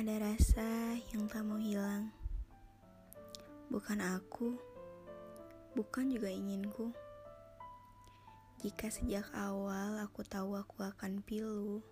[0.00, 2.08] Ada rasa yang tak mau hilang.
[3.68, 4.56] Bukan aku,
[5.76, 6.88] bukan juga inginku.
[8.64, 11.84] Jika sejak awal aku tahu aku akan pilu,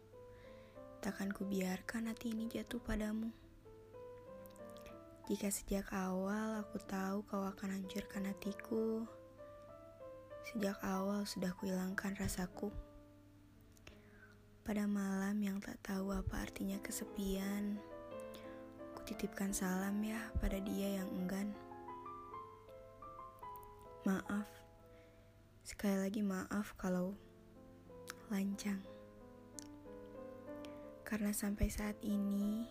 [1.04, 3.28] takkan kubiarkan hati ini jatuh padamu.
[5.28, 9.04] Jika sejak awal aku tahu kau akan hancurkan hatiku,
[10.48, 12.72] sejak awal sudah kuhilangkan rasaku.
[14.64, 17.76] Pada malam yang tak tahu apa artinya kesepian,
[19.08, 21.48] kutitipkan salam ya pada dia yang enggan.
[24.04, 24.44] Maaf,
[25.64, 27.16] sekali lagi maaf kalau
[28.28, 28.76] lancang.
[31.08, 32.68] Karena sampai saat ini,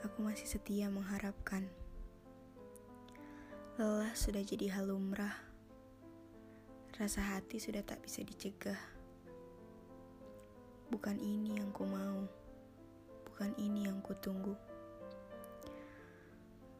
[0.00, 1.68] aku masih setia mengharapkan.
[3.76, 5.36] Lelah sudah jadi hal lumrah.
[6.96, 8.80] Rasa hati sudah tak bisa dicegah.
[10.88, 12.24] Bukan ini yang ku mau,
[13.28, 14.56] bukan ini yang ku tunggu.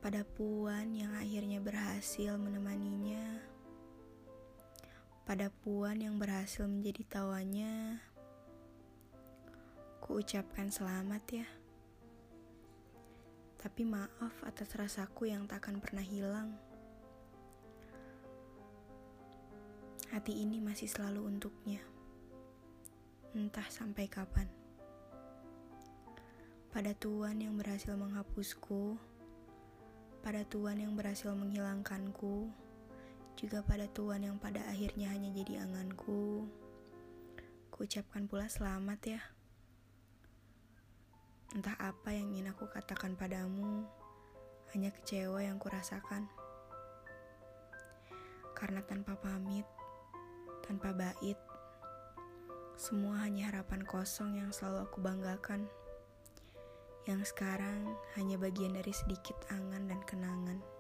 [0.05, 3.41] Pada puan yang akhirnya berhasil menemaninya,
[5.25, 8.05] pada puan yang berhasil menjadi tawanya,
[10.05, 11.49] ku ucapkan selamat ya.
[13.57, 16.53] Tapi maaf atas rasaku yang takkan pernah hilang.
[20.13, 21.81] Hati ini masih selalu untuknya
[23.33, 24.53] entah sampai kapan.
[26.69, 29.01] Pada Tuhan yang berhasil menghapusku,
[30.25, 32.49] pada Tuhan yang berhasil menghilangkanku,
[33.37, 36.49] juga pada Tuhan yang pada akhirnya hanya jadi anganku,
[37.69, 39.21] ku ucapkan pula selamat ya.
[41.53, 43.85] Entah apa yang ingin aku katakan padamu,
[44.73, 46.25] hanya kecewa yang kurasakan.
[48.57, 49.69] Karena tanpa pamit,
[50.65, 51.37] tanpa bait,
[52.81, 55.69] semua hanya harapan kosong yang selalu aku banggakan.
[57.05, 60.74] Yang sekarang hanya bagian dari sedikit angan dan kenangan.